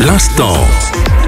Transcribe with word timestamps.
L'instant. 0.00 1.19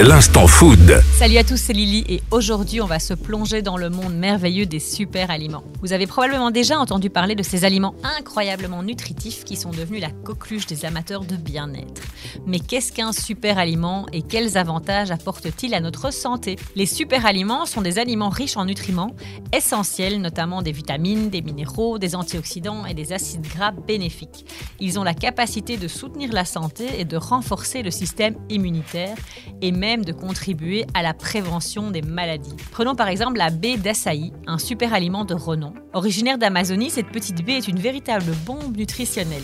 L'instant 0.00 0.46
food. 0.46 1.02
Salut 1.12 1.38
à 1.38 1.42
tous, 1.42 1.56
c'est 1.56 1.72
Lily 1.72 2.04
et 2.08 2.22
aujourd'hui 2.30 2.80
on 2.80 2.86
va 2.86 3.00
se 3.00 3.14
plonger 3.14 3.62
dans 3.62 3.76
le 3.76 3.90
monde 3.90 4.14
merveilleux 4.14 4.64
des 4.64 4.78
super 4.78 5.28
aliments. 5.28 5.64
Vous 5.80 5.92
avez 5.92 6.06
probablement 6.06 6.52
déjà 6.52 6.78
entendu 6.78 7.10
parler 7.10 7.34
de 7.34 7.42
ces 7.42 7.64
aliments 7.64 7.96
incroyablement 8.16 8.84
nutritifs 8.84 9.42
qui 9.42 9.56
sont 9.56 9.70
devenus 9.70 10.00
la 10.00 10.12
coqueluche 10.12 10.66
des 10.66 10.84
amateurs 10.84 11.24
de 11.24 11.34
bien-être. 11.34 12.02
Mais 12.46 12.60
qu'est-ce 12.60 12.92
qu'un 12.92 13.10
super 13.10 13.58
aliment 13.58 14.06
et 14.12 14.22
quels 14.22 14.56
avantages 14.56 15.10
apporte-t-il 15.10 15.74
à 15.74 15.80
notre 15.80 16.12
santé? 16.12 16.54
Les 16.76 16.86
super 16.86 17.26
aliments 17.26 17.66
sont 17.66 17.82
des 17.82 17.98
aliments 17.98 18.28
riches 18.28 18.56
en 18.56 18.66
nutriments 18.66 19.16
essentiels, 19.52 20.20
notamment 20.20 20.62
des 20.62 20.70
vitamines, 20.70 21.28
des 21.28 21.42
minéraux, 21.42 21.98
des 21.98 22.14
antioxydants 22.14 22.86
et 22.86 22.94
des 22.94 23.12
acides 23.12 23.48
gras 23.48 23.72
bénéfiques. 23.72 24.46
Ils 24.78 25.00
ont 25.00 25.04
la 25.04 25.14
capacité 25.14 25.76
de 25.76 25.88
soutenir 25.88 26.32
la 26.32 26.44
santé 26.44 26.86
et 27.00 27.04
de 27.04 27.16
renforcer 27.16 27.82
le 27.82 27.90
système 27.90 28.36
immunitaire 28.48 29.16
et 29.60 29.72
même 29.72 29.87
de 29.96 30.12
contribuer 30.12 30.84
à 30.92 31.02
la 31.02 31.14
prévention 31.14 31.90
des 31.90 32.02
maladies. 32.02 32.54
Prenons 32.70 32.94
par 32.94 33.08
exemple 33.08 33.38
la 33.38 33.50
baie 33.50 33.78
d'açaï, 33.78 34.32
un 34.46 34.58
super 34.58 34.92
aliment 34.92 35.24
de 35.24 35.34
renom. 35.34 35.72
Originaire 35.94 36.36
d'Amazonie, 36.36 36.90
cette 36.90 37.08
petite 37.08 37.44
baie 37.44 37.54
est 37.56 37.68
une 37.68 37.78
véritable 37.78 38.32
bombe 38.44 38.76
nutritionnelle. 38.76 39.42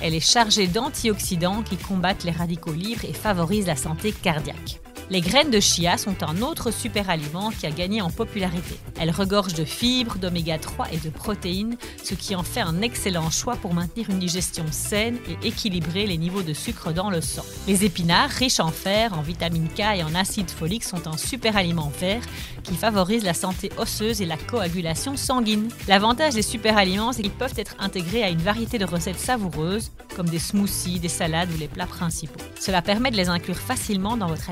Elle 0.00 0.14
est 0.14 0.20
chargée 0.20 0.66
d'antioxydants 0.66 1.62
qui 1.62 1.76
combattent 1.76 2.24
les 2.24 2.32
radicaux 2.32 2.72
libres 2.72 3.04
et 3.04 3.12
favorisent 3.12 3.68
la 3.68 3.76
santé 3.76 4.10
cardiaque. 4.10 4.80
Les 5.10 5.20
graines 5.20 5.50
de 5.50 5.60
chia 5.60 5.98
sont 5.98 6.22
un 6.22 6.40
autre 6.40 6.70
super 6.70 7.10
aliment 7.10 7.50
qui 7.50 7.66
a 7.66 7.70
gagné 7.70 8.00
en 8.00 8.08
popularité. 8.08 8.78
Elles 8.98 9.10
regorgent 9.10 9.52
de 9.52 9.64
fibres, 9.64 10.16
d'oméga 10.16 10.58
3 10.58 10.92
et 10.92 10.96
de 10.96 11.10
protéines, 11.10 11.76
ce 12.02 12.14
qui 12.14 12.34
en 12.34 12.42
fait 12.42 12.62
un 12.62 12.80
excellent 12.80 13.30
choix 13.30 13.56
pour 13.56 13.74
maintenir 13.74 14.08
une 14.08 14.18
digestion 14.18 14.64
saine 14.70 15.18
et 15.28 15.48
équilibrer 15.48 16.06
les 16.06 16.16
niveaux 16.16 16.42
de 16.42 16.54
sucre 16.54 16.92
dans 16.92 17.10
le 17.10 17.20
sang. 17.20 17.44
Les 17.68 17.84
épinards, 17.84 18.30
riches 18.30 18.60
en 18.60 18.70
fer, 18.70 19.12
en 19.12 19.20
vitamine 19.20 19.68
K 19.68 19.80
et 19.96 20.04
en 20.04 20.14
acide 20.14 20.50
folique, 20.50 20.84
sont 20.84 21.06
un 21.06 21.18
super 21.18 21.56
aliment 21.56 21.92
vert 22.00 22.22
qui 22.62 22.74
favorise 22.74 23.24
la 23.24 23.34
santé 23.34 23.70
osseuse 23.76 24.22
et 24.22 24.26
la 24.26 24.38
coagulation 24.38 25.18
sanguine. 25.18 25.68
L'avantage 25.86 26.32
des 26.32 26.42
super 26.42 26.78
aliments, 26.78 27.12
c'est 27.12 27.22
qu'ils 27.22 27.30
peuvent 27.30 27.58
être 27.58 27.76
intégrés 27.78 28.22
à 28.22 28.30
une 28.30 28.38
variété 28.38 28.78
de 28.78 28.86
recettes 28.86 29.20
savoureuses, 29.20 29.92
comme 30.16 30.28
des 30.28 30.38
smoothies, 30.38 30.98
des 30.98 31.08
salades 31.08 31.50
ou 31.54 31.58
les 31.58 31.68
plats 31.68 31.86
principaux. 31.86 32.40
Cela 32.58 32.80
permet 32.80 33.10
de 33.10 33.16
les 33.16 33.28
inclure 33.28 33.58
facilement 33.58 34.16
dans 34.16 34.28
votre 34.28 34.48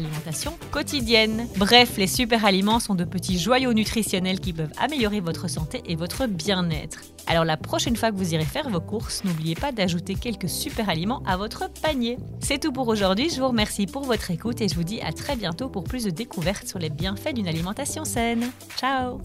quotidienne. 0.70 1.46
Bref, 1.56 1.96
les 1.96 2.06
super 2.06 2.44
aliments 2.44 2.80
sont 2.80 2.94
de 2.94 3.04
petits 3.04 3.38
joyaux 3.38 3.72
nutritionnels 3.72 4.40
qui 4.40 4.52
peuvent 4.52 4.72
améliorer 4.78 5.20
votre 5.20 5.48
santé 5.48 5.82
et 5.86 5.96
votre 5.96 6.26
bien-être. 6.26 7.00
Alors 7.26 7.44
la 7.44 7.56
prochaine 7.56 7.96
fois 7.96 8.10
que 8.10 8.16
vous 8.16 8.34
irez 8.34 8.44
faire 8.44 8.68
vos 8.68 8.80
courses, 8.80 9.24
n'oubliez 9.24 9.54
pas 9.54 9.72
d'ajouter 9.72 10.14
quelques 10.14 10.48
super 10.48 10.88
aliments 10.88 11.22
à 11.26 11.36
votre 11.36 11.70
panier. 11.70 12.18
C'est 12.40 12.60
tout 12.60 12.72
pour 12.72 12.88
aujourd'hui, 12.88 13.30
je 13.30 13.40
vous 13.40 13.48
remercie 13.48 13.86
pour 13.86 14.02
votre 14.02 14.30
écoute 14.30 14.60
et 14.60 14.68
je 14.68 14.74
vous 14.74 14.84
dis 14.84 15.00
à 15.00 15.12
très 15.12 15.36
bientôt 15.36 15.68
pour 15.68 15.84
plus 15.84 16.04
de 16.04 16.10
découvertes 16.10 16.66
sur 16.66 16.78
les 16.78 16.90
bienfaits 16.90 17.34
d'une 17.34 17.48
alimentation 17.48 18.04
saine. 18.04 18.50
Ciao 18.76 19.20